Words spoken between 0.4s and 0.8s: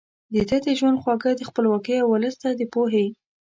ده د